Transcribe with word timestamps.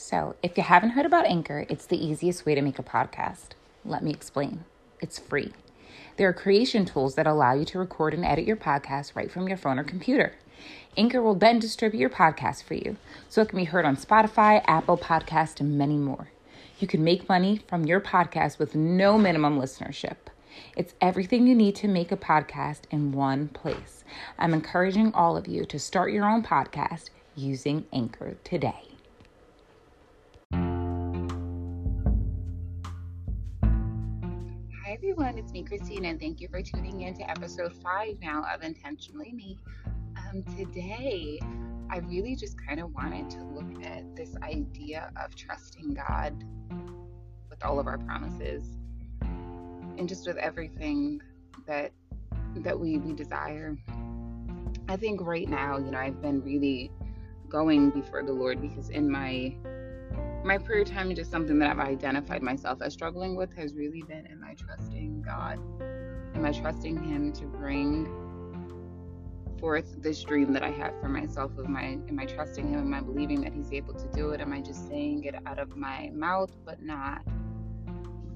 So, 0.00 0.36
if 0.44 0.56
you 0.56 0.62
haven't 0.62 0.90
heard 0.90 1.06
about 1.06 1.26
Anchor, 1.26 1.66
it's 1.68 1.84
the 1.84 2.02
easiest 2.02 2.46
way 2.46 2.54
to 2.54 2.62
make 2.62 2.78
a 2.78 2.84
podcast. 2.84 3.48
Let 3.84 4.04
me 4.04 4.12
explain. 4.12 4.64
It's 5.00 5.18
free. 5.18 5.52
There 6.16 6.28
are 6.28 6.32
creation 6.32 6.84
tools 6.84 7.16
that 7.16 7.26
allow 7.26 7.54
you 7.54 7.64
to 7.64 7.80
record 7.80 8.14
and 8.14 8.24
edit 8.24 8.46
your 8.46 8.56
podcast 8.56 9.16
right 9.16 9.28
from 9.28 9.48
your 9.48 9.56
phone 9.56 9.76
or 9.76 9.82
computer. 9.82 10.34
Anchor 10.96 11.20
will 11.20 11.34
then 11.34 11.58
distribute 11.58 11.98
your 11.98 12.10
podcast 12.10 12.62
for 12.62 12.74
you, 12.74 12.96
so 13.28 13.42
it 13.42 13.48
can 13.48 13.58
be 13.58 13.64
heard 13.64 13.84
on 13.84 13.96
Spotify, 13.96 14.62
Apple 14.68 14.96
Podcast, 14.96 15.58
and 15.58 15.76
many 15.76 15.96
more. 15.96 16.28
You 16.78 16.86
can 16.86 17.02
make 17.02 17.28
money 17.28 17.60
from 17.66 17.84
your 17.84 18.00
podcast 18.00 18.60
with 18.60 18.76
no 18.76 19.18
minimum 19.18 19.58
listenership. 19.58 20.16
It's 20.76 20.94
everything 21.00 21.48
you 21.48 21.56
need 21.56 21.74
to 21.74 21.88
make 21.88 22.12
a 22.12 22.16
podcast 22.16 22.82
in 22.92 23.10
one 23.10 23.48
place. 23.48 24.04
I'm 24.38 24.54
encouraging 24.54 25.12
all 25.12 25.36
of 25.36 25.48
you 25.48 25.64
to 25.64 25.78
start 25.80 26.12
your 26.12 26.24
own 26.24 26.44
podcast 26.44 27.10
using 27.34 27.84
Anchor 27.92 28.36
today. 28.44 28.87
Everyone. 35.18 35.36
It's 35.36 35.52
me, 35.52 35.64
Christine, 35.64 36.04
and 36.04 36.20
thank 36.20 36.40
you 36.40 36.46
for 36.46 36.62
tuning 36.62 37.00
in 37.00 37.12
to 37.14 37.28
episode 37.28 37.74
five 37.82 38.20
now 38.22 38.44
of 38.54 38.62
Intentionally 38.62 39.32
Me. 39.32 39.58
Um, 40.16 40.44
today, 40.56 41.40
I 41.90 41.98
really 41.98 42.36
just 42.36 42.56
kind 42.64 42.78
of 42.78 42.94
wanted 42.94 43.28
to 43.30 43.42
look 43.42 43.84
at 43.84 44.14
this 44.14 44.36
idea 44.44 45.10
of 45.20 45.34
trusting 45.34 45.94
God 45.94 46.44
with 47.50 47.64
all 47.64 47.80
of 47.80 47.88
our 47.88 47.98
promises 47.98 48.78
and 49.20 50.08
just 50.08 50.24
with 50.24 50.36
everything 50.36 51.20
that 51.66 51.90
that 52.58 52.78
we 52.78 52.98
we 52.98 53.12
desire. 53.12 53.76
I 54.88 54.94
think 54.94 55.20
right 55.20 55.48
now, 55.48 55.78
you 55.78 55.90
know, 55.90 55.98
I've 55.98 56.22
been 56.22 56.44
really 56.44 56.92
going 57.48 57.90
before 57.90 58.22
the 58.22 58.32
Lord 58.32 58.60
because 58.60 58.88
in 58.90 59.10
my 59.10 59.52
my 60.44 60.58
prayer 60.58 60.84
time, 60.84 61.10
is 61.10 61.18
just 61.18 61.30
something 61.30 61.58
that 61.58 61.70
I've 61.70 61.78
identified 61.78 62.42
myself 62.42 62.80
as 62.80 62.92
struggling 62.92 63.36
with 63.36 63.54
has 63.56 63.74
really 63.74 64.02
been 64.02 64.26
in 64.26 64.40
my 64.40 64.54
trusting 64.54 65.22
God? 65.22 65.58
Am 66.34 66.44
I 66.44 66.52
trusting 66.52 67.02
Him 67.02 67.32
to 67.34 67.44
bring 67.44 68.08
forth 69.60 70.00
this 70.00 70.22
dream 70.22 70.52
that 70.52 70.62
I 70.62 70.70
have 70.70 70.98
for 71.00 71.08
myself? 71.08 71.58
Of 71.58 71.68
my, 71.68 71.98
am 72.08 72.18
I 72.18 72.24
trusting 72.24 72.68
Him? 72.68 72.80
Am 72.80 72.94
I 72.94 73.00
believing 73.00 73.40
that 73.42 73.52
He's 73.52 73.72
able 73.72 73.94
to 73.94 74.08
do 74.12 74.30
it? 74.30 74.40
Am 74.40 74.52
I 74.52 74.60
just 74.60 74.88
saying 74.88 75.24
it 75.24 75.34
out 75.46 75.58
of 75.58 75.76
my 75.76 76.10
mouth, 76.14 76.52
but 76.64 76.82
not 76.82 77.22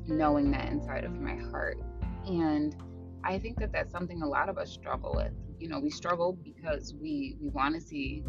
knowing 0.07 0.51
that 0.51 0.69
inside 0.71 1.05
of 1.05 1.19
my 1.19 1.37
heart? 1.37 1.79
And 2.27 2.77
I 3.25 3.39
think 3.39 3.59
that 3.61 3.73
that's 3.73 3.93
something 3.93 4.23
a 4.23 4.29
lot 4.29 4.49
of 4.49 4.59
us 4.59 4.71
struggle 4.71 5.15
with. 5.15 5.33
You 5.59 5.69
know, 5.69 5.79
we 5.79 5.91
struggle 5.91 6.33
because 6.33 6.95
we 6.95 7.37
we 7.41 7.49
want 7.49 7.75
to 7.75 7.81
see 7.81 8.25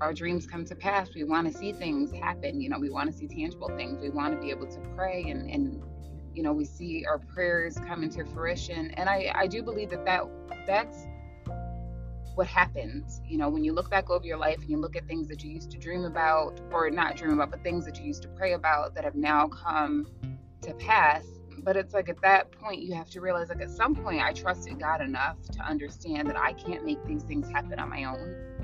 our 0.00 0.12
dreams 0.12 0.46
come 0.46 0.64
to 0.66 0.74
pass. 0.74 1.14
We 1.14 1.24
want 1.24 1.50
to 1.50 1.56
see 1.56 1.72
things 1.72 2.12
happen. 2.12 2.60
You 2.60 2.68
know, 2.68 2.78
we 2.78 2.90
want 2.90 3.10
to 3.10 3.16
see 3.16 3.26
tangible 3.26 3.70
things. 3.76 4.00
We 4.00 4.10
want 4.10 4.34
to 4.34 4.40
be 4.40 4.50
able 4.50 4.66
to 4.66 4.80
pray 4.94 5.24
and, 5.30 5.50
and 5.50 5.82
you 6.34 6.42
know, 6.42 6.52
we 6.52 6.66
see 6.66 7.04
our 7.08 7.18
prayers 7.18 7.78
come 7.88 8.02
into 8.02 8.24
fruition. 8.26 8.90
And 8.92 9.08
I, 9.08 9.32
I 9.34 9.46
do 9.46 9.62
believe 9.62 9.88
that, 9.90 10.04
that 10.04 10.24
that's 10.66 11.06
what 12.34 12.46
happens. 12.46 13.22
You 13.26 13.38
know, 13.38 13.48
when 13.48 13.64
you 13.64 13.72
look 13.72 13.90
back 13.90 14.10
over 14.10 14.24
your 14.24 14.36
life 14.36 14.58
and 14.60 14.68
you 14.68 14.76
look 14.76 14.96
at 14.96 15.06
things 15.06 15.28
that 15.28 15.42
you 15.42 15.50
used 15.50 15.70
to 15.70 15.78
dream 15.78 16.04
about, 16.04 16.60
or 16.70 16.90
not 16.90 17.16
dream 17.16 17.32
about, 17.32 17.50
but 17.50 17.62
things 17.62 17.86
that 17.86 17.98
you 17.98 18.04
used 18.04 18.22
to 18.22 18.28
pray 18.28 18.52
about 18.52 18.94
that 18.94 19.04
have 19.04 19.14
now 19.14 19.48
come 19.48 20.06
to 20.60 20.74
pass. 20.74 21.24
But 21.62 21.78
it's 21.78 21.94
like 21.94 22.10
at 22.10 22.20
that 22.20 22.52
point, 22.52 22.82
you 22.82 22.94
have 22.94 23.08
to 23.10 23.20
realize, 23.22 23.48
like, 23.48 23.62
at 23.62 23.70
some 23.70 23.94
point, 23.94 24.22
I 24.22 24.34
trusted 24.34 24.78
God 24.78 25.00
enough 25.00 25.40
to 25.52 25.60
understand 25.60 26.28
that 26.28 26.36
I 26.36 26.52
can't 26.52 26.84
make 26.84 27.02
these 27.06 27.22
things 27.22 27.48
happen 27.48 27.78
on 27.78 27.88
my 27.88 28.04
own 28.04 28.55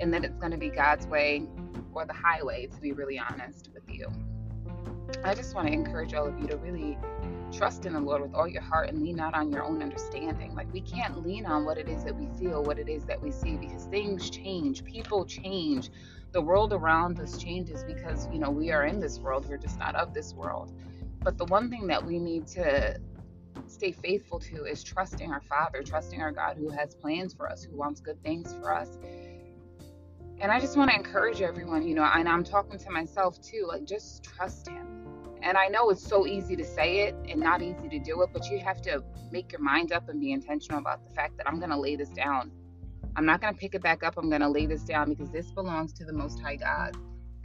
and 0.00 0.12
that 0.12 0.24
it's 0.24 0.38
going 0.38 0.52
to 0.52 0.58
be 0.58 0.68
God's 0.68 1.06
way 1.06 1.46
or 1.92 2.04
the 2.04 2.12
highway, 2.12 2.66
to 2.66 2.80
be 2.80 2.92
really 2.92 3.18
honest 3.18 3.70
with 3.72 3.84
you. 3.88 4.10
I 5.24 5.34
just 5.34 5.54
want 5.54 5.68
to 5.68 5.72
encourage 5.72 6.14
all 6.14 6.26
of 6.26 6.38
you 6.38 6.46
to 6.48 6.56
really 6.56 6.98
trust 7.52 7.86
in 7.86 7.92
the 7.92 8.00
Lord 8.00 8.22
with 8.22 8.34
all 8.34 8.46
your 8.46 8.62
heart 8.62 8.88
and 8.88 9.02
lean 9.02 9.16
not 9.16 9.34
on 9.34 9.50
your 9.50 9.62
own 9.62 9.82
understanding. 9.82 10.54
Like, 10.54 10.72
we 10.72 10.80
can't 10.80 11.24
lean 11.24 11.46
on 11.46 11.64
what 11.64 11.78
it 11.78 11.88
is 11.88 12.04
that 12.04 12.14
we 12.14 12.26
feel, 12.38 12.62
what 12.62 12.78
it 12.78 12.88
is 12.88 13.04
that 13.04 13.22
we 13.22 13.30
see, 13.30 13.56
because 13.56 13.84
things 13.84 14.28
change, 14.30 14.84
people 14.84 15.24
change, 15.24 15.90
the 16.32 16.42
world 16.42 16.72
around 16.72 17.18
us 17.20 17.38
changes 17.38 17.84
because, 17.84 18.28
you 18.32 18.38
know, 18.38 18.50
we 18.50 18.70
are 18.70 18.84
in 18.84 19.00
this 19.00 19.18
world, 19.18 19.48
we're 19.48 19.56
just 19.56 19.78
not 19.78 19.94
of 19.94 20.12
this 20.12 20.34
world. 20.34 20.72
But 21.22 21.38
the 21.38 21.46
one 21.46 21.70
thing 21.70 21.86
that 21.86 22.04
we 22.04 22.18
need 22.18 22.46
to 22.48 23.00
stay 23.68 23.92
faithful 23.92 24.38
to 24.40 24.64
is 24.64 24.84
trusting 24.84 25.32
our 25.32 25.40
Father, 25.40 25.82
trusting 25.82 26.20
our 26.20 26.32
God 26.32 26.56
who 26.56 26.68
has 26.70 26.94
plans 26.94 27.32
for 27.32 27.50
us, 27.50 27.64
who 27.64 27.76
wants 27.76 28.00
good 28.00 28.22
things 28.22 28.52
for 28.54 28.74
us. 28.74 28.98
And 30.40 30.52
I 30.52 30.60
just 30.60 30.76
want 30.76 30.90
to 30.90 30.96
encourage 30.96 31.40
everyone, 31.40 31.86
you 31.86 31.94
know, 31.94 32.04
and 32.04 32.28
I'm 32.28 32.44
talking 32.44 32.78
to 32.78 32.90
myself 32.90 33.40
too, 33.40 33.64
like 33.68 33.84
just 33.84 34.22
trust 34.22 34.68
him. 34.68 35.06
And 35.42 35.56
I 35.56 35.68
know 35.68 35.90
it's 35.90 36.06
so 36.06 36.26
easy 36.26 36.56
to 36.56 36.64
say 36.64 37.06
it 37.06 37.14
and 37.28 37.40
not 37.40 37.62
easy 37.62 37.88
to 37.88 37.98
do 37.98 38.22
it, 38.22 38.30
but 38.32 38.50
you 38.50 38.58
have 38.58 38.82
to 38.82 39.02
make 39.30 39.52
your 39.52 39.60
mind 39.60 39.92
up 39.92 40.08
and 40.08 40.20
be 40.20 40.32
intentional 40.32 40.80
about 40.80 41.06
the 41.08 41.14
fact 41.14 41.38
that 41.38 41.48
I'm 41.48 41.58
going 41.58 41.70
to 41.70 41.78
lay 41.78 41.96
this 41.96 42.10
down. 42.10 42.50
I'm 43.16 43.24
not 43.24 43.40
going 43.40 43.54
to 43.54 43.58
pick 43.58 43.74
it 43.74 43.82
back 43.82 44.02
up. 44.02 44.18
I'm 44.18 44.28
going 44.28 44.42
to 44.42 44.48
lay 44.48 44.66
this 44.66 44.82
down 44.82 45.08
because 45.08 45.30
this 45.30 45.50
belongs 45.52 45.92
to 45.94 46.04
the 46.04 46.12
Most 46.12 46.40
High 46.40 46.56
God. 46.56 46.96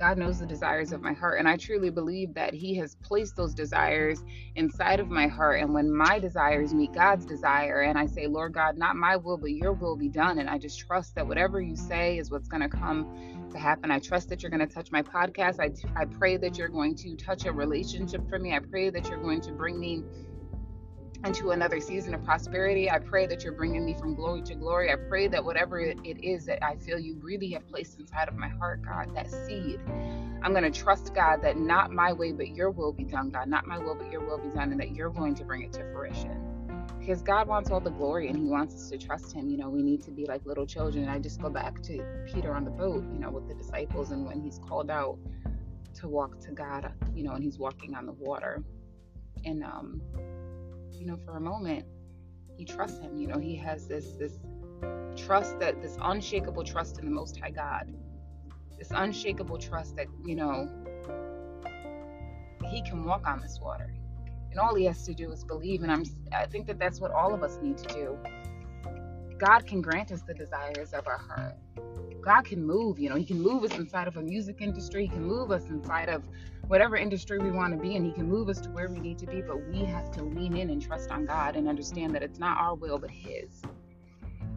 God 0.02 0.18
knows 0.18 0.40
the 0.40 0.48
desires 0.48 0.94
of 0.94 1.02
my 1.04 1.14
heart. 1.14 1.38
And 1.38 1.48
I 1.48 1.58
truly 1.58 1.92
believe 1.92 2.34
that 2.34 2.56
He 2.56 2.74
has 2.78 2.96
placed 2.96 3.36
those 3.36 3.54
desires 3.54 4.24
inside 4.56 5.00
of 5.00 5.12
my 5.12 5.28
heart. 5.28 5.62
And 5.62 5.76
when 5.76 5.96
my 5.96 6.18
desires 6.18 6.74
meet 6.74 6.92
God's 6.92 7.24
desire, 7.24 7.82
and 7.82 8.00
I 8.00 8.08
say, 8.08 8.26
Lord 8.26 8.56
God, 8.56 8.80
not 8.80 8.96
my 8.96 9.16
will, 9.16 9.38
but 9.38 9.52
your 9.52 9.74
will 9.74 9.96
be 9.96 10.10
done. 10.10 10.40
And 10.40 10.50
I 10.50 10.58
just 10.58 10.80
trust 10.80 11.14
that 11.14 11.28
whatever 11.28 11.62
you 11.62 11.76
say 11.76 12.18
is 12.18 12.32
what's 12.32 12.48
going 12.48 12.64
to 12.64 12.68
come 12.68 13.48
to 13.52 13.60
happen. 13.60 13.92
I 13.92 14.00
trust 14.00 14.30
that 14.30 14.42
you're 14.42 14.50
going 14.50 14.68
to 14.68 14.74
touch 14.74 14.92
my 14.92 15.04
podcast. 15.04 15.60
I, 15.60 15.70
I 15.96 16.06
pray 16.06 16.36
that 16.38 16.58
you're 16.58 16.68
going 16.68 16.96
to 16.96 17.16
touch 17.16 17.46
a 17.46 17.52
relationship 17.52 18.28
for 18.28 18.40
me. 18.40 18.56
I 18.56 18.60
pray 18.60 18.90
that 18.90 19.08
you're 19.08 19.22
going 19.22 19.42
to 19.42 19.52
bring 19.52 19.80
me 19.80 20.04
into 21.24 21.52
another 21.52 21.80
season 21.80 22.14
of 22.14 22.24
prosperity. 22.24 22.90
I 22.90 23.00
pray 23.00 23.28
that 23.28 23.44
you're 23.44 23.54
bringing 23.54 23.86
me 23.86 23.94
from 23.94 24.16
glory 24.16 24.42
to 24.44 24.56
glory. 24.56 24.92
I 24.92 24.96
pray 24.96 25.28
that 25.28 25.44
whatever 25.44 25.80
it 25.80 26.00
is 26.04 26.46
that 26.46 26.64
I 26.66 26.76
feel 26.78 27.00
you 27.00 27.20
really 27.22 27.50
have 27.52 27.68
placed 27.68 28.00
inside 28.00 28.28
of 28.28 28.36
my 28.36 28.48
heart, 28.48 28.82
God, 28.82 29.16
that 29.16 29.30
seed, 29.30 29.80
I'm 30.44 30.52
going 30.52 30.64
to 30.64 30.72
trust, 30.72 31.14
God, 31.14 31.44
that 31.44 31.58
not 31.58 31.92
my 31.92 32.12
way, 32.12 32.32
but 32.32 32.50
your 32.50 32.72
will 32.72 32.92
be 32.92 33.04
done, 33.04 33.30
God. 33.30 33.48
Not 33.48 33.68
my 33.68 33.78
will, 33.78 33.96
but 33.96 34.12
your 34.12 34.22
will 34.22 34.40
be 34.40 34.50
done, 34.50 34.72
and 34.72 34.80
that 34.80 34.92
you're 34.92 35.12
going 35.12 35.36
to 35.36 35.44
bring 35.44 35.62
it 35.62 35.74
to 35.74 35.84
fruition. 35.94 36.48
Because 37.00 37.22
God 37.22 37.48
wants 37.48 37.70
all 37.70 37.80
the 37.80 37.92
glory 37.92 38.28
and 38.28 38.38
He 38.38 38.46
wants 38.46 38.76
us 38.76 38.90
to 38.90 38.98
trust 38.98 39.34
Him. 39.34 39.50
You 39.50 39.58
know, 39.58 39.70
we 39.70 39.84
need 39.84 40.04
to 40.04 40.12
be 40.12 40.26
like 40.26 40.44
little 40.46 40.66
children. 40.66 41.08
I 41.08 41.20
just 41.20 41.40
go 41.40 41.50
back 41.50 41.82
to 41.84 42.04
Peter 42.26 42.56
on 42.56 42.66
the 42.66 42.72
boat, 42.72 43.04
you 43.12 43.20
know, 43.20 43.30
with 43.30 43.48
the 43.48 43.54
disciples, 43.54 44.10
and 44.12 44.26
when 44.26 44.42
he's 44.42 44.60
called 44.68 44.90
out 44.90 45.20
to 45.96 46.08
walk 46.08 46.40
to 46.40 46.52
God, 46.52 46.92
you 47.14 47.24
know, 47.24 47.34
and 47.34 47.44
he's 47.44 47.60
walking 47.60 47.94
on 47.94 48.08
the 48.08 48.14
water. 48.14 48.64
And 49.46 49.64
um, 49.64 50.02
you 51.02 51.08
know, 51.08 51.18
for 51.26 51.36
a 51.36 51.42
moment, 51.42 51.84
he 52.58 52.64
trusts 52.64 53.00
him. 53.00 53.18
You 53.18 53.26
know, 53.26 53.40
he 53.40 53.56
has 53.56 53.88
this 53.88 54.14
this 54.20 54.38
trust 55.16 55.60
that 55.60 55.82
this 55.82 55.98
unshakable 56.00 56.64
trust 56.64 57.00
in 57.00 57.06
the 57.06 57.12
Most 57.12 57.40
High 57.40 57.50
God, 57.50 57.92
this 58.78 58.92
unshakable 58.92 59.58
trust 59.58 59.96
that 59.96 60.06
you 60.24 60.36
know 60.36 60.70
he 62.70 62.84
can 62.84 63.04
walk 63.04 63.26
on 63.26 63.42
this 63.42 63.60
water, 63.60 63.92
and 64.52 64.60
all 64.60 64.76
he 64.76 64.86
has 64.86 65.04
to 65.08 65.16
do 65.16 65.32
is 65.32 65.44
believe. 65.44 65.82
And 65.82 65.92
I'm 65.92 66.04
I 66.32 66.46
think 66.46 66.68
that 66.68 66.78
that's 66.78 67.02
what 67.02 67.10
all 67.10 67.34
of 67.34 67.42
us 67.42 67.58
need 67.64 67.80
to 67.80 67.88
do. 67.88 68.18
God 69.40 69.66
can 69.66 69.82
grant 69.82 70.12
us 70.12 70.22
the 70.22 70.36
desires 70.36 70.94
of 70.94 71.08
our 71.08 71.18
heart. 71.18 71.58
God 72.22 72.46
can 72.46 72.66
move, 72.66 73.00
you 73.00 73.10
know, 73.10 73.16
He 73.16 73.26
can 73.26 73.42
move 73.42 73.64
us 73.64 73.78
inside 73.78 74.08
of 74.08 74.18
a 74.18 74.22
music 74.22 74.58
industry, 74.62 75.04
He 75.04 75.10
can 75.10 75.24
move 75.24 75.52
us 75.52 75.66
inside 75.70 76.10
of 76.10 76.24
whatever 76.68 76.96
industry 76.96 77.38
we 77.40 77.52
want 77.52 77.74
to 77.74 77.80
be 77.80 77.96
in. 77.96 78.06
He 78.06 78.12
can 78.12 78.30
move 78.30 78.48
us 78.50 78.62
to 78.62 78.70
where 78.70 78.90
we 78.90 79.00
need 79.00 79.18
to 79.20 79.26
be, 79.26 79.42
but 79.42 79.68
we 79.68 79.84
have 79.86 80.12
to 80.12 80.24
lean 80.24 80.56
in 80.56 80.70
and 80.70 80.82
trust 80.82 81.12
on 81.12 81.26
God 81.26 81.56
and 81.56 81.68
understand 81.68 82.16
that 82.16 82.24
it's 82.24 82.40
not 82.40 82.58
our 82.58 82.76
will, 82.76 82.98
but 82.98 83.12
His. 83.12 83.62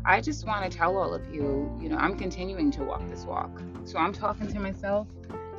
I 0.05 0.21
just 0.21 0.47
want 0.47 0.71
to 0.71 0.77
tell 0.77 0.97
all 0.99 1.15
of 1.15 1.27
you, 1.35 1.77
you 1.81 1.89
know, 1.89 1.97
I'm 1.97 2.19
continuing 2.19 2.71
to 2.73 2.85
walk 2.85 3.09
this 3.09 3.25
walk. 3.25 3.51
So 3.85 3.99
I'm 3.99 4.13
talking 4.13 4.47
to 4.53 4.61
myself 4.61 5.09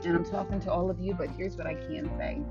and 0.03 0.15
I'm 0.15 0.23
talking 0.23 0.59
to 0.61 0.71
all 0.71 0.91
of 0.91 0.99
you, 0.99 1.15
but 1.15 1.29
here's 1.31 1.57
what 1.57 1.65
I 1.65 1.73
can 1.73 2.09
say. 2.17 2.41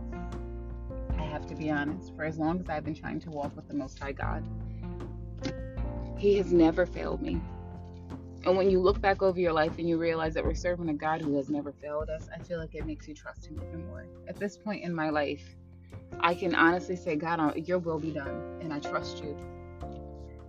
I 1.17 1.23
have 1.23 1.47
to 1.47 1.55
be 1.55 1.71
honest. 1.71 2.15
For 2.17 2.25
as 2.25 2.37
long 2.37 2.59
as 2.61 2.69
I've 2.69 2.85
been 2.85 2.97
trying 2.97 3.21
to 3.21 3.31
walk 3.31 3.55
with 3.55 3.69
the 3.69 3.75
Most 3.75 3.99
High 4.01 4.13
God, 4.13 4.45
He 6.19 6.37
has 6.39 6.53
never 6.53 6.85
failed 6.85 7.23
me. 7.23 7.41
And 8.47 8.57
when 8.57 8.69
you 8.69 8.79
look 8.79 9.01
back 9.01 9.23
over 9.23 9.41
your 9.41 9.53
life 9.53 9.79
and 9.79 9.89
you 9.89 9.97
realize 9.97 10.35
that 10.35 10.45
we're 10.45 10.55
serving 10.55 10.91
a 10.91 10.95
God 10.95 11.23
who 11.23 11.37
has 11.37 11.49
never 11.49 11.73
failed 11.73 12.11
us, 12.11 12.29
I 12.35 12.39
feel 12.43 12.59
like 12.59 12.75
it 12.75 12.85
makes 12.85 13.09
you 13.09 13.15
trust 13.15 13.47
Him 13.47 13.59
even 13.67 13.87
more. 13.87 14.07
At 14.29 14.37
this 14.37 14.59
point 14.59 14.85
in 14.85 14.95
my 14.95 15.09
life, 15.09 15.43
I 16.21 16.35
can 16.35 16.55
honestly 16.55 16.97
say, 16.97 17.17
God, 17.17 17.57
your 17.67 17.79
will 17.79 17.99
be 17.99 18.11
done. 18.11 18.59
And 18.61 18.73
I 18.73 18.81
trust 18.81 19.23
you 19.23 19.37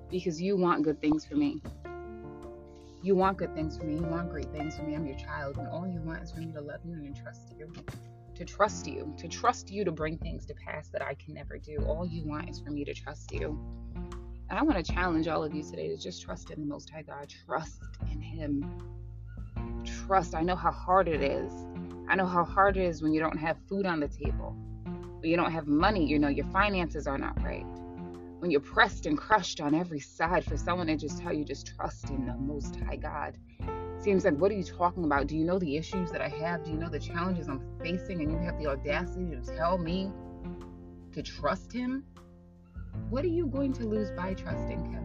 because 0.10 0.42
you 0.42 0.58
want 0.58 0.84
good 0.84 1.00
things 1.00 1.26
for 1.26 1.36
me. 1.36 1.62
You 3.02 3.16
want 3.16 3.38
good 3.38 3.54
things 3.56 3.78
for 3.78 3.86
me. 3.86 3.96
You 3.96 4.04
want 4.04 4.30
great 4.30 4.52
things 4.52 4.76
for 4.76 4.84
me. 4.84 4.96
I'm 4.96 5.06
your 5.06 5.18
child. 5.18 5.58
And 5.58 5.68
all 5.68 5.88
you 5.88 6.02
want 6.02 6.22
is 6.24 6.32
for 6.32 6.40
me 6.40 6.52
to 6.54 6.62
love 6.62 6.82
you 6.84 6.96
and 6.96 7.16
trust 7.16 7.54
you. 7.58 7.72
To 8.36 8.44
trust 8.44 8.88
you. 8.88 9.14
To 9.20 9.28
trust 9.28 9.70
you 9.70 9.86
to 9.86 9.92
bring 9.92 10.18
things 10.18 10.46
to 10.48 10.54
pass 10.56 10.90
that 10.90 11.02
I 11.02 11.14
can 11.14 11.34
never 11.36 11.58
do. 11.58 11.78
All 11.88 12.06
you 12.06 12.26
want 12.26 12.50
is 12.50 12.60
for 12.60 12.72
me 12.72 12.84
to 12.84 12.94
trust 12.94 13.32
you. 13.32 13.58
And 14.50 14.60
I 14.60 14.62
want 14.62 14.84
to 14.84 14.94
challenge 14.94 15.28
all 15.28 15.44
of 15.44 15.56
you 15.56 15.64
today 15.64 15.88
to 15.88 15.98
just 15.98 16.22
trust 16.22 16.52
in 16.52 16.60
the 16.60 16.66
Most 16.68 16.90
High 16.92 17.02
God. 17.02 17.34
Trust 17.46 17.82
in 18.12 18.22
Him. 18.22 18.64
Trust. 20.06 20.36
I 20.36 20.42
know 20.42 20.56
how 20.56 20.72
hard 20.72 21.08
it 21.08 21.22
is. 21.22 21.52
I 22.08 22.16
know 22.16 22.28
how 22.28 22.44
hard 22.44 22.78
it 22.78 22.84
is 22.84 23.02
when 23.02 23.14
you 23.14 23.20
don't 23.20 23.38
have 23.38 23.58
food 23.68 23.88
on 23.88 24.00
the 24.00 24.08
table, 24.08 24.56
when 25.20 25.32
you 25.32 25.36
don't 25.36 25.52
have 25.52 25.66
money, 25.66 26.06
you 26.06 26.20
know, 26.20 26.28
your 26.28 26.46
finances 26.48 27.08
are 27.08 27.18
not 27.18 27.42
right. 27.44 27.66
When 28.40 28.52
you're 28.52 28.62
pressed 28.62 29.08
and 29.08 29.18
crushed 29.18 29.60
on 29.60 29.74
every 29.74 30.00
side 30.00 30.46
for 30.46 30.58
someone 30.58 30.88
to 30.88 30.96
just 30.96 31.20
tell 31.20 31.34
you 31.34 31.44
just 31.44 31.66
trust 31.76 32.12
in 32.12 32.28
the 32.28 32.36
Most 32.36 32.76
High 32.82 32.98
God. 32.98 33.38
Seems 34.00 34.26
like, 34.26 34.38
what 34.38 34.52
are 34.52 34.56
you 34.56 34.64
talking 34.64 35.06
about? 35.06 35.26
Do 35.26 35.36
you 35.36 35.44
know 35.44 35.58
the 35.58 35.76
issues 35.76 36.12
that 36.12 36.22
I 36.22 36.28
have? 36.28 36.64
Do 36.64 36.70
you 36.70 36.78
know 36.78 36.90
the 36.90 37.00
challenges 37.00 37.48
I'm 37.48 37.62
facing? 37.82 38.22
And 38.22 38.32
you 38.32 38.38
have 38.38 38.60
the 38.60 38.68
audacity 38.68 39.32
to 39.32 39.42
tell 39.42 39.80
me 39.80 40.12
to 41.14 41.24
trust 41.24 41.74
Him? 41.74 42.04
What 43.10 43.24
are 43.24 43.30
you 43.30 43.48
going 43.48 43.74
to 43.74 43.84
lose 43.86 44.12
by 44.12 44.34
trusting 44.34 44.86
Him? 44.86 45.04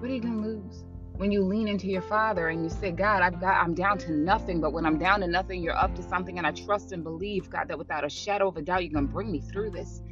What 0.00 0.10
are 0.10 0.14
you 0.14 0.20
going 0.20 0.42
to 0.42 0.48
lose? 0.48 0.84
when 1.18 1.32
you 1.32 1.42
lean 1.42 1.66
into 1.66 1.88
your 1.88 2.02
father 2.02 2.48
and 2.48 2.62
you 2.62 2.70
say 2.70 2.92
god 2.92 3.22
i've 3.22 3.40
got 3.40 3.60
i'm 3.60 3.74
down 3.74 3.98
to 3.98 4.12
nothing 4.12 4.60
but 4.60 4.72
when 4.72 4.86
i'm 4.86 4.98
down 4.98 5.20
to 5.20 5.26
nothing 5.26 5.60
you're 5.60 5.76
up 5.76 5.94
to 5.94 6.02
something 6.02 6.38
and 6.38 6.46
i 6.46 6.52
trust 6.52 6.92
and 6.92 7.02
believe 7.02 7.50
god 7.50 7.66
that 7.66 7.76
without 7.76 8.04
a 8.04 8.08
shadow 8.08 8.46
of 8.46 8.56
a 8.56 8.62
doubt 8.62 8.84
you're 8.84 8.92
going 8.92 9.06
to 9.06 9.12
bring 9.12 9.30
me 9.30 9.40
through 9.40 9.70
this. 9.70 10.02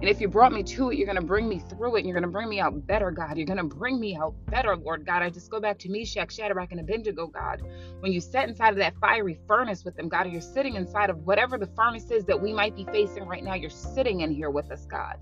And 0.00 0.08
if 0.08 0.20
you 0.20 0.28
brought 0.28 0.52
me 0.52 0.62
to 0.62 0.90
it 0.90 0.96
you're 0.96 1.06
going 1.06 1.20
to 1.20 1.26
bring 1.26 1.48
me 1.48 1.58
through 1.58 1.96
it 1.96 1.98
and 1.98 2.08
you're 2.08 2.14
going 2.14 2.22
to 2.22 2.32
bring 2.32 2.48
me 2.48 2.60
out 2.60 2.86
better 2.86 3.10
god. 3.10 3.36
You're 3.36 3.46
going 3.46 3.58
to 3.58 3.64
bring 3.64 3.98
me 3.98 4.16
out 4.16 4.32
better 4.46 4.76
lord 4.76 5.04
god. 5.04 5.22
I 5.22 5.28
just 5.28 5.50
go 5.50 5.60
back 5.60 5.76
to 5.80 5.90
meshach 5.90 6.36
shadrach 6.36 6.70
and 6.70 6.80
abednego 6.80 7.26
god. 7.26 7.62
When 8.00 8.12
you 8.12 8.20
sat 8.20 8.48
inside 8.48 8.70
of 8.70 8.76
that 8.76 8.94
fiery 9.00 9.40
furnace 9.48 9.84
with 9.84 9.96
them 9.96 10.08
god 10.08 10.30
you're 10.30 10.40
sitting 10.40 10.76
inside 10.76 11.10
of 11.10 11.26
whatever 11.26 11.58
the 11.58 11.66
furnace 11.66 12.12
is 12.12 12.24
that 12.26 12.40
we 12.40 12.52
might 12.52 12.76
be 12.76 12.84
facing 12.84 13.24
right 13.24 13.42
now 13.42 13.54
you're 13.54 13.70
sitting 13.70 14.20
in 14.20 14.30
here 14.30 14.50
with 14.50 14.70
us 14.70 14.86
god 14.86 15.18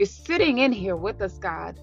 you're 0.00 0.06
sitting 0.06 0.58
in 0.58 0.72
here 0.72 0.96
with 0.96 1.22
us 1.22 1.38
god 1.38 1.78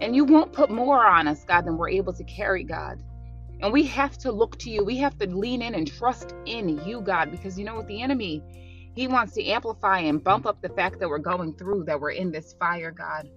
and 0.00 0.14
you 0.14 0.24
won't 0.24 0.52
put 0.52 0.70
more 0.70 1.06
on 1.06 1.28
us, 1.28 1.44
God, 1.44 1.64
than 1.64 1.76
we're 1.76 1.88
able 1.88 2.12
to 2.12 2.24
carry, 2.24 2.64
God. 2.64 3.02
And 3.60 3.72
we 3.72 3.84
have 3.84 4.18
to 4.18 4.32
look 4.32 4.58
to 4.58 4.70
you. 4.70 4.84
We 4.84 4.98
have 4.98 5.16
to 5.18 5.26
lean 5.26 5.62
in 5.62 5.74
and 5.74 5.90
trust 5.90 6.34
in 6.46 6.84
you, 6.84 7.00
God, 7.00 7.30
because 7.30 7.58
you 7.58 7.64
know 7.64 7.76
what? 7.76 7.86
The 7.86 8.02
enemy, 8.02 8.42
he 8.94 9.06
wants 9.06 9.34
to 9.34 9.44
amplify 9.46 10.00
and 10.00 10.22
bump 10.22 10.46
up 10.46 10.60
the 10.60 10.68
fact 10.68 10.98
that 11.00 11.08
we're 11.08 11.18
going 11.18 11.54
through, 11.54 11.84
that 11.84 12.00
we're 12.00 12.10
in 12.10 12.32
this 12.32 12.54
fire, 12.58 12.90
God. 12.90 13.30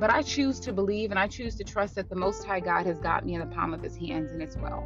But 0.00 0.10
I 0.10 0.22
choose 0.22 0.58
to 0.60 0.72
believe 0.72 1.10
and 1.10 1.18
I 1.18 1.28
choose 1.28 1.54
to 1.56 1.64
trust 1.64 1.94
that 1.94 2.08
the 2.08 2.16
Most 2.16 2.44
High 2.44 2.60
God 2.60 2.86
has 2.86 2.98
got 2.98 3.24
me 3.24 3.34
in 3.34 3.40
the 3.40 3.54
palm 3.54 3.74
of 3.74 3.82
his 3.82 3.96
hands 3.96 4.32
and 4.32 4.42
it's 4.42 4.56
well. 4.56 4.80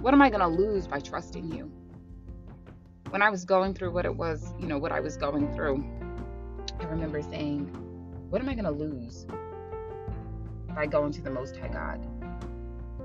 What 0.00 0.14
am 0.14 0.22
I 0.22 0.30
going 0.30 0.40
to 0.40 0.46
lose 0.46 0.86
by 0.86 1.00
trusting 1.00 1.50
you? 1.50 1.72
When 3.10 3.22
I 3.22 3.30
was 3.30 3.44
going 3.44 3.74
through 3.74 3.92
what 3.92 4.04
it 4.04 4.14
was, 4.14 4.52
you 4.60 4.66
know, 4.66 4.78
what 4.78 4.92
I 4.92 5.00
was 5.00 5.16
going 5.16 5.52
through, 5.54 5.84
I 6.78 6.84
remember 6.84 7.22
saying, 7.22 7.83
What 8.34 8.42
am 8.42 8.48
I 8.48 8.54
going 8.54 8.64
to 8.64 8.72
lose 8.72 9.28
by 10.74 10.86
going 10.86 11.12
to 11.12 11.22
the 11.22 11.30
Most 11.30 11.56
High 11.56 11.68
God? 11.68 12.04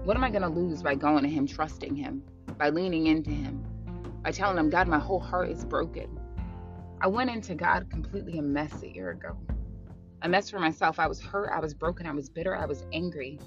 What 0.04 0.18
am 0.18 0.24
I 0.24 0.32
going 0.32 0.42
to 0.42 0.50
lose 0.50 0.82
by 0.82 0.96
going 0.96 1.22
to 1.22 1.30
Him, 1.30 1.46
trusting 1.46 1.96
Him, 1.96 2.24
by 2.58 2.70
leaning 2.70 3.06
into 3.06 3.30
Him, 3.30 3.64
by 4.24 4.32
telling 4.32 4.58
Him, 4.58 4.72
God, 4.72 4.88
my 4.88 4.98
whole 4.98 5.20
heart 5.20 5.52
is 5.52 5.64
broken? 5.64 6.20
I 7.00 7.10
went 7.10 7.30
into 7.30 7.54
God 7.54 7.92
completely 7.92 8.40
a 8.40 8.42
mess 8.42 8.82
a 8.82 8.90
year 8.90 9.12
ago. 9.12 9.38
A 10.24 10.28
mess 10.28 10.50
for 10.50 10.58
myself. 10.58 10.98
I 10.98 11.06
was 11.06 11.22
hurt, 11.22 11.52
I 11.54 11.60
was 11.60 11.76
broken, 11.76 12.08
I 12.08 12.12
was 12.12 12.28
bitter, 12.28 12.56
I 12.56 12.66
was 12.66 12.84
angry. 12.92 13.40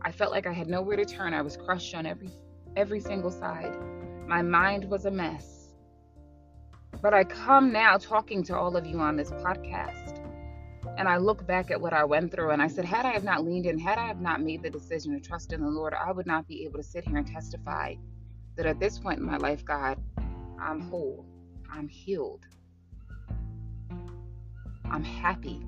I 0.00 0.10
felt 0.10 0.32
like 0.32 0.46
I 0.46 0.54
had 0.54 0.68
nowhere 0.68 0.96
to 0.96 1.04
turn. 1.04 1.34
I 1.34 1.42
was 1.42 1.58
crushed 1.58 1.94
on 1.94 2.06
every 2.06 2.30
every 2.76 3.00
single 3.00 3.30
side. 3.30 3.76
My 4.26 4.40
mind 4.40 4.86
was 4.86 5.04
a 5.04 5.10
mess. 5.10 5.68
But 7.02 7.12
I 7.12 7.24
come 7.24 7.74
now 7.74 7.98
talking 7.98 8.42
to 8.44 8.56
all 8.56 8.74
of 8.74 8.86
you 8.86 9.00
on 9.00 9.16
this 9.16 9.32
podcast 9.32 10.03
and 10.98 11.08
I 11.08 11.18
look 11.18 11.46
back 11.46 11.70
at 11.70 11.80
what 11.80 11.92
I 11.92 12.04
went 12.04 12.32
through 12.32 12.50
and 12.50 12.62
I 12.62 12.68
said, 12.68 12.84
had 12.84 13.06
I 13.06 13.12
have 13.12 13.24
not 13.24 13.44
leaned 13.44 13.66
in, 13.66 13.78
had 13.78 13.98
I 13.98 14.06
have 14.06 14.20
not 14.20 14.42
made 14.42 14.62
the 14.62 14.70
decision 14.70 15.12
to 15.14 15.20
trust 15.20 15.52
in 15.52 15.60
the 15.62 15.68
Lord, 15.70 15.94
I 15.94 16.12
would 16.12 16.26
not 16.26 16.46
be 16.48 16.64
able 16.64 16.78
to 16.78 16.84
sit 16.84 17.04
here 17.04 17.18
and 17.18 17.26
testify 17.26 17.96
that 18.56 18.66
at 18.66 18.80
this 18.80 18.98
point 18.98 19.18
in 19.20 19.26
my 19.26 19.38
life, 19.38 19.64
God, 19.64 19.98
I'm 20.60 20.80
whole, 20.80 21.26
I'm 21.72 21.88
healed, 21.88 22.44
I'm 24.90 25.04
happy. 25.04 25.66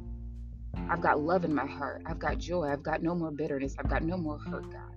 I've 0.88 1.00
got 1.00 1.20
love 1.20 1.44
in 1.44 1.55
my 1.55 1.67
heart. 1.67 2.02
I've 2.06 2.19
got 2.19 2.38
joy. 2.38 2.64
I've 2.64 2.82
got 2.82 3.02
no 3.02 3.14
more 3.14 3.32
bitterness. 3.32 3.75
I've 3.78 3.88
got 3.88 4.05
no 4.05 4.17
more 4.19 4.38
hurt, 4.38 4.70
God. 4.70 4.96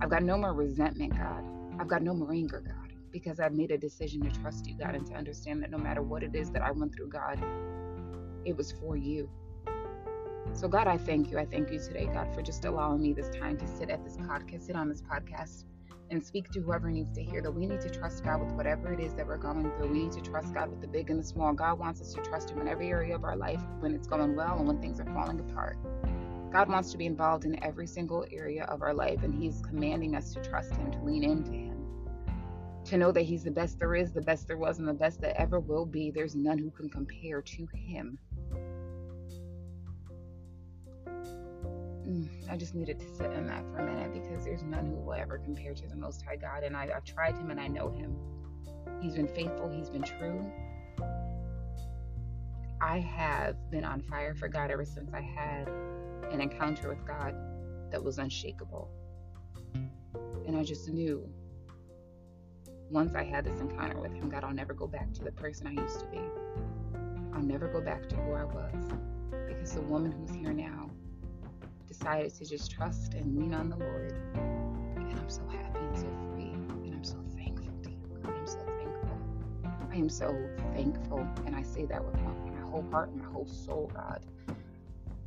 I've 0.00 0.10
got 0.10 0.22
no 0.24 0.38
more 0.38 0.54
resentment, 0.54 1.16
God. 1.16 1.44
I've 1.78 1.88
got 1.88 2.02
no 2.02 2.14
more 2.14 2.32
anger, 2.32 2.62
God, 2.66 2.92
because 3.12 3.40
I've 3.40 3.54
made 3.54 3.70
a 3.70 3.78
decision 3.78 4.22
to 4.24 4.30
trust 4.30 4.66
you, 4.68 4.76
God, 4.76 4.94
and 4.94 5.06
to 5.08 5.14
understand 5.14 5.62
that 5.62 5.70
no 5.70 5.78
matter 5.78 6.02
what 6.02 6.22
it 6.22 6.34
is 6.34 6.50
that 6.52 6.62
I 6.62 6.70
went 6.72 6.94
through, 6.94 7.08
God, 7.10 7.42
it 8.44 8.56
was 8.56 8.72
for 8.72 8.96
you. 8.96 9.28
So, 10.52 10.68
God, 10.68 10.86
I 10.86 10.96
thank 10.96 11.30
you. 11.30 11.38
I 11.38 11.44
thank 11.44 11.70
you 11.70 11.78
today, 11.78 12.06
God, 12.06 12.34
for 12.34 12.42
just 12.42 12.64
allowing 12.64 13.00
me 13.00 13.12
this 13.12 13.28
time 13.28 13.56
to 13.58 13.66
sit 13.66 13.88
at 13.88 14.02
this 14.04 14.16
podcast, 14.16 14.62
sit 14.62 14.76
on 14.76 14.88
this 14.88 15.02
podcast, 15.02 15.64
and 16.10 16.24
speak 16.24 16.50
to 16.50 16.60
whoever 16.60 16.90
needs 16.90 17.12
to 17.14 17.22
hear 17.22 17.40
that 17.40 17.52
we 17.52 17.66
need 17.66 17.80
to 17.80 17.88
trust 17.88 18.24
God 18.24 18.40
with 18.40 18.52
whatever 18.52 18.92
it 18.92 18.98
is 18.98 19.14
that 19.14 19.26
we're 19.26 19.36
going 19.36 19.70
through. 19.76 19.88
We 19.88 20.02
need 20.04 20.12
to 20.12 20.20
trust 20.20 20.52
God 20.52 20.68
with 20.68 20.80
the 20.80 20.88
big 20.88 21.08
and 21.08 21.20
the 21.20 21.24
small. 21.24 21.52
God 21.52 21.78
wants 21.78 22.00
us 22.00 22.12
to 22.14 22.20
trust 22.22 22.50
Him 22.50 22.60
in 22.60 22.68
every 22.68 22.88
area 22.88 23.14
of 23.14 23.22
our 23.22 23.36
life 23.36 23.60
when 23.78 23.94
it's 23.94 24.08
going 24.08 24.34
well 24.34 24.58
and 24.58 24.66
when 24.66 24.80
things 24.80 24.98
are 24.98 25.06
falling 25.06 25.38
apart. 25.38 25.76
God 26.52 26.68
wants 26.68 26.90
to 26.90 26.98
be 26.98 27.06
involved 27.06 27.44
in 27.44 27.62
every 27.62 27.86
single 27.86 28.26
area 28.32 28.64
of 28.64 28.82
our 28.82 28.92
life, 28.92 29.22
and 29.22 29.32
He's 29.32 29.62
commanding 29.62 30.16
us 30.16 30.34
to 30.34 30.40
trust 30.40 30.74
Him, 30.74 30.90
to 30.90 30.98
lean 30.98 31.22
into 31.22 31.52
Him, 31.52 31.69
to 32.90 32.98
know 32.98 33.12
that 33.12 33.22
He's 33.22 33.44
the 33.44 33.50
best 33.50 33.78
there 33.78 33.94
is, 33.94 34.12
the 34.12 34.20
best 34.20 34.48
there 34.48 34.56
was, 34.58 34.80
and 34.80 34.88
the 34.88 34.92
best 34.92 35.20
that 35.20 35.40
ever 35.40 35.60
will 35.60 35.86
be. 35.86 36.10
There's 36.10 36.34
none 36.34 36.58
who 36.58 36.70
can 36.70 36.90
compare 36.90 37.40
to 37.40 37.68
Him. 37.72 38.18
Mm, 42.04 42.28
I 42.50 42.56
just 42.56 42.74
needed 42.74 42.98
to 42.98 43.06
sit 43.14 43.30
in 43.32 43.46
that 43.46 43.62
for 43.70 43.78
a 43.78 43.86
minute 43.86 44.12
because 44.12 44.44
there's 44.44 44.64
none 44.64 44.86
who 44.86 44.96
will 44.96 45.12
ever 45.12 45.38
compare 45.38 45.72
to 45.72 45.86
the 45.86 45.94
Most 45.94 46.22
High 46.22 46.34
God. 46.34 46.64
And 46.64 46.76
I, 46.76 46.88
I've 46.94 47.04
tried 47.04 47.36
Him 47.36 47.50
and 47.50 47.60
I 47.60 47.68
know 47.68 47.90
Him. 47.90 48.16
He's 49.00 49.14
been 49.14 49.28
faithful, 49.28 49.68
He's 49.68 49.88
been 49.88 50.02
true. 50.02 50.44
I 52.80 52.98
have 52.98 53.70
been 53.70 53.84
on 53.84 54.00
fire 54.00 54.34
for 54.34 54.48
God 54.48 54.72
ever 54.72 54.84
since 54.84 55.12
I 55.14 55.20
had 55.20 55.68
an 56.32 56.40
encounter 56.40 56.88
with 56.88 57.06
God 57.06 57.36
that 57.92 58.02
was 58.02 58.18
unshakable. 58.18 58.90
And 60.46 60.56
I 60.56 60.64
just 60.64 60.88
knew 60.88 61.28
once 62.90 63.14
I 63.14 63.22
had 63.22 63.44
this 63.44 63.60
encounter 63.60 63.98
with 63.98 64.12
Him, 64.12 64.28
God, 64.28 64.44
I'll 64.44 64.52
never 64.52 64.74
go 64.74 64.86
back 64.86 65.12
to 65.14 65.24
the 65.24 65.30
person 65.32 65.66
I 65.66 65.80
used 65.80 66.00
to 66.00 66.06
be. 66.06 66.20
I'll 67.32 67.42
never 67.42 67.68
go 67.68 67.80
back 67.80 68.08
to 68.08 68.16
who 68.16 68.32
I 68.32 68.44
was. 68.44 68.74
Because 69.46 69.72
the 69.72 69.82
woman 69.82 70.12
who's 70.12 70.34
here 70.34 70.52
now 70.52 70.90
decided 71.86 72.34
to 72.34 72.44
just 72.44 72.70
trust 72.70 73.14
and 73.14 73.38
lean 73.38 73.54
on 73.54 73.70
the 73.70 73.76
Lord. 73.76 74.14
And 74.34 75.18
I'm 75.18 75.30
so 75.30 75.42
happy 75.48 75.78
and 75.78 75.98
so 75.98 76.06
free. 76.32 76.50
And 76.50 76.94
I'm 76.94 77.04
so 77.04 77.18
thankful 77.36 77.72
to 77.84 77.90
you. 77.90 77.96
God, 78.22 78.34
I'm 78.36 78.46
so 78.46 78.58
thankful. 78.58 79.18
I 79.92 79.96
am 79.96 80.08
so 80.08 80.48
thankful. 80.74 81.26
And 81.46 81.54
I 81.54 81.62
say 81.62 81.84
that 81.86 82.04
with 82.04 82.16
my, 82.16 82.32
my 82.50 82.70
whole 82.70 82.86
heart 82.90 83.10
and 83.10 83.22
my 83.22 83.30
whole 83.30 83.46
soul, 83.46 83.90
God. 83.94 84.20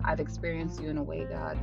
I've 0.04 0.20
experienced 0.20 0.82
you 0.82 0.90
in 0.90 0.98
a 0.98 1.04
way, 1.04 1.24
God, 1.24 1.58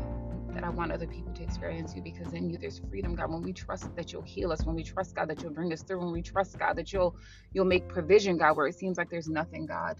that 0.54 0.64
I 0.64 0.70
want 0.70 0.92
other 0.92 1.06
people 1.06 1.32
to 1.34 1.42
experience 1.42 1.94
you 1.94 2.02
because 2.02 2.32
in 2.32 2.50
you 2.50 2.58
there's 2.58 2.80
freedom, 2.90 3.14
God. 3.14 3.30
When 3.30 3.42
we 3.42 3.52
trust 3.52 3.94
that 3.96 4.12
you'll 4.12 4.22
heal 4.22 4.52
us, 4.52 4.64
when 4.64 4.74
we 4.74 4.82
trust 4.82 5.14
God 5.14 5.28
that 5.28 5.42
you'll 5.42 5.52
bring 5.52 5.72
us 5.72 5.82
through, 5.82 6.00
when 6.00 6.12
we 6.12 6.22
trust 6.22 6.58
God 6.58 6.76
that 6.76 6.92
you'll 6.92 7.16
you'll 7.52 7.64
make 7.64 7.88
provision, 7.88 8.36
God, 8.38 8.56
where 8.56 8.66
it 8.66 8.74
seems 8.74 8.98
like 8.98 9.10
there's 9.10 9.28
nothing, 9.28 9.66
God. 9.66 9.98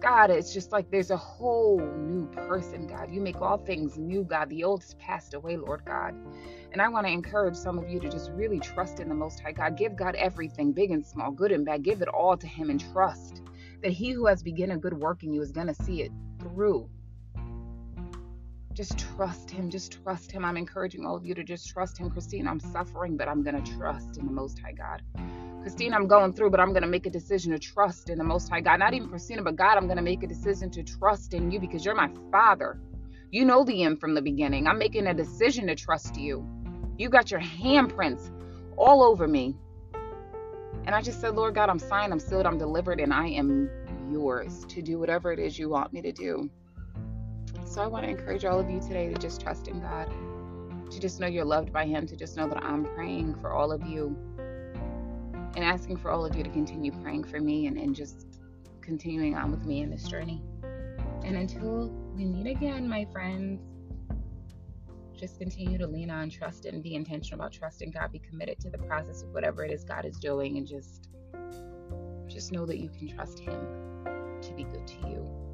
God, 0.00 0.30
it's 0.30 0.52
just 0.52 0.70
like 0.70 0.90
there's 0.90 1.10
a 1.10 1.16
whole 1.16 1.80
new 1.80 2.26
person, 2.26 2.86
God. 2.86 3.10
You 3.10 3.20
make 3.20 3.40
all 3.40 3.58
things 3.58 3.98
new, 3.98 4.22
God. 4.22 4.48
The 4.48 4.62
old 4.62 4.82
has 4.82 4.94
passed 4.94 5.34
away, 5.34 5.56
Lord 5.56 5.84
God. 5.84 6.14
And 6.72 6.80
I 6.80 6.88
want 6.88 7.06
to 7.06 7.12
encourage 7.12 7.56
some 7.56 7.78
of 7.78 7.88
you 7.88 7.98
to 8.00 8.08
just 8.08 8.30
really 8.32 8.60
trust 8.60 9.00
in 9.00 9.08
the 9.08 9.14
Most 9.14 9.40
High 9.40 9.52
God. 9.52 9.76
Give 9.76 9.96
God 9.96 10.14
everything, 10.14 10.72
big 10.72 10.90
and 10.90 11.04
small, 11.04 11.30
good 11.30 11.50
and 11.50 11.64
bad. 11.64 11.82
Give 11.82 12.02
it 12.02 12.08
all 12.08 12.36
to 12.36 12.46
Him 12.46 12.70
and 12.70 12.80
trust 12.92 13.42
that 13.82 13.92
He 13.92 14.10
who 14.10 14.26
has 14.26 14.42
begun 14.42 14.70
a 14.70 14.76
good 14.76 14.94
work 14.94 15.22
in 15.22 15.32
you 15.32 15.40
is 15.40 15.52
going 15.52 15.68
to 15.68 15.74
see 15.74 16.02
it 16.02 16.12
through. 16.40 16.88
Just 18.78 18.96
trust 19.16 19.50
him. 19.50 19.70
Just 19.70 20.00
trust 20.04 20.30
him. 20.30 20.44
I'm 20.44 20.56
encouraging 20.56 21.04
all 21.04 21.16
of 21.16 21.26
you 21.26 21.34
to 21.34 21.42
just 21.42 21.68
trust 21.68 21.98
him. 21.98 22.08
Christine, 22.10 22.46
I'm 22.46 22.60
suffering, 22.60 23.16
but 23.16 23.26
I'm 23.26 23.42
going 23.42 23.60
to 23.60 23.72
trust 23.76 24.18
in 24.18 24.24
the 24.24 24.30
Most 24.30 24.60
High 24.60 24.70
God. 24.70 25.02
Christine, 25.62 25.92
I'm 25.92 26.06
going 26.06 26.32
through, 26.32 26.50
but 26.50 26.60
I'm 26.60 26.68
going 26.68 26.84
to 26.84 26.88
make 26.88 27.04
a 27.04 27.10
decision 27.10 27.50
to 27.50 27.58
trust 27.58 28.08
in 28.08 28.18
the 28.18 28.22
Most 28.22 28.48
High 28.48 28.60
God. 28.60 28.78
Not 28.78 28.94
even 28.94 29.08
Christina, 29.08 29.42
but 29.42 29.56
God, 29.56 29.78
I'm 29.78 29.86
going 29.86 29.96
to 29.96 30.02
make 30.04 30.22
a 30.22 30.28
decision 30.28 30.70
to 30.70 30.84
trust 30.84 31.34
in 31.34 31.50
you 31.50 31.58
because 31.58 31.84
you're 31.84 31.96
my 31.96 32.08
Father. 32.30 32.78
You 33.32 33.44
know 33.44 33.64
the 33.64 33.82
end 33.82 33.98
from 33.98 34.14
the 34.14 34.22
beginning. 34.22 34.68
I'm 34.68 34.78
making 34.78 35.08
a 35.08 35.12
decision 35.12 35.66
to 35.66 35.74
trust 35.74 36.16
you. 36.16 36.46
You 36.98 37.08
got 37.08 37.32
your 37.32 37.40
handprints 37.40 38.30
all 38.76 39.02
over 39.02 39.26
me. 39.26 39.56
And 40.84 40.94
I 40.94 41.02
just 41.02 41.20
said, 41.20 41.34
Lord 41.34 41.56
God, 41.56 41.68
I'm 41.68 41.80
signed, 41.80 42.12
I'm 42.12 42.20
sealed, 42.20 42.46
I'm 42.46 42.58
delivered, 42.58 43.00
and 43.00 43.12
I 43.12 43.26
am 43.26 43.68
yours 44.08 44.64
to 44.68 44.82
do 44.82 45.00
whatever 45.00 45.32
it 45.32 45.40
is 45.40 45.58
you 45.58 45.68
want 45.68 45.92
me 45.92 46.00
to 46.02 46.12
do. 46.12 46.48
So 47.78 47.84
I 47.84 47.86
want 47.86 48.06
to 48.06 48.10
encourage 48.10 48.44
all 48.44 48.58
of 48.58 48.68
you 48.68 48.80
today 48.80 49.08
to 49.08 49.14
just 49.14 49.40
trust 49.40 49.68
in 49.68 49.78
God, 49.78 50.10
to 50.90 50.98
just 50.98 51.20
know 51.20 51.28
you're 51.28 51.44
loved 51.44 51.72
by 51.72 51.86
Him, 51.86 52.08
to 52.08 52.16
just 52.16 52.36
know 52.36 52.48
that 52.48 52.60
I'm 52.60 52.84
praying 52.84 53.36
for 53.36 53.52
all 53.52 53.70
of 53.70 53.86
you 53.86 54.16
and 55.54 55.58
asking 55.58 55.98
for 55.98 56.10
all 56.10 56.26
of 56.26 56.34
you 56.34 56.42
to 56.42 56.50
continue 56.50 56.90
praying 56.90 57.22
for 57.22 57.38
me 57.38 57.68
and, 57.68 57.78
and 57.78 57.94
just 57.94 58.40
continuing 58.80 59.36
on 59.36 59.52
with 59.52 59.64
me 59.64 59.82
in 59.82 59.90
this 59.90 60.08
journey. 60.08 60.42
And 61.22 61.36
until 61.36 61.88
we 62.16 62.24
meet 62.24 62.50
again, 62.50 62.88
my 62.88 63.04
friends, 63.12 63.60
just 65.16 65.38
continue 65.38 65.78
to 65.78 65.86
lean 65.86 66.10
on, 66.10 66.30
trust 66.30 66.64
and 66.64 66.82
be 66.82 66.96
intentional 66.96 67.40
about 67.40 67.52
trusting 67.52 67.92
God. 67.92 68.10
Be 68.10 68.18
committed 68.18 68.58
to 68.58 68.70
the 68.70 68.78
process 68.78 69.22
of 69.22 69.28
whatever 69.32 69.64
it 69.64 69.70
is 69.70 69.84
God 69.84 70.04
is 70.04 70.16
doing, 70.16 70.58
and 70.58 70.66
just 70.66 71.10
just 72.26 72.50
know 72.50 72.66
that 72.66 72.80
you 72.80 72.88
can 72.88 73.06
trust 73.06 73.38
Him 73.38 73.68
to 74.42 74.52
be 74.56 74.64
good 74.64 74.84
to 74.84 75.08
you. 75.08 75.47